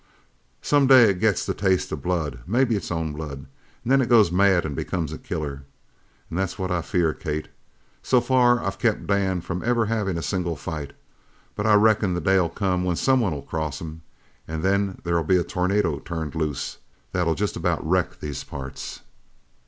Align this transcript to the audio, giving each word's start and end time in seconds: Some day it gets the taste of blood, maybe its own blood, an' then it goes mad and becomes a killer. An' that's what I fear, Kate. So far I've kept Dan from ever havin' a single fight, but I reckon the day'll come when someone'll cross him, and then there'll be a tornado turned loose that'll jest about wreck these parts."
Some 0.63 0.87
day 0.87 1.11
it 1.11 1.19
gets 1.19 1.45
the 1.45 1.53
taste 1.53 1.91
of 1.91 2.01
blood, 2.01 2.39
maybe 2.47 2.75
its 2.75 2.89
own 2.89 3.13
blood, 3.13 3.41
an' 3.85 3.85
then 3.85 4.01
it 4.01 4.09
goes 4.09 4.31
mad 4.31 4.65
and 4.65 4.75
becomes 4.75 5.13
a 5.13 5.19
killer. 5.19 5.61
An' 6.31 6.37
that's 6.37 6.57
what 6.57 6.71
I 6.71 6.81
fear, 6.81 7.13
Kate. 7.13 7.49
So 8.01 8.19
far 8.19 8.63
I've 8.63 8.79
kept 8.79 9.05
Dan 9.05 9.41
from 9.41 9.61
ever 9.63 9.85
havin' 9.85 10.17
a 10.17 10.23
single 10.23 10.55
fight, 10.55 10.93
but 11.55 11.67
I 11.67 11.75
reckon 11.75 12.15
the 12.15 12.19
day'll 12.19 12.49
come 12.49 12.83
when 12.83 12.95
someone'll 12.95 13.43
cross 13.43 13.79
him, 13.79 14.01
and 14.47 14.63
then 14.63 14.99
there'll 15.03 15.23
be 15.23 15.37
a 15.37 15.43
tornado 15.43 15.99
turned 15.99 16.33
loose 16.33 16.79
that'll 17.11 17.35
jest 17.35 17.55
about 17.55 17.87
wreck 17.87 18.19
these 18.21 18.43
parts." 18.43 19.01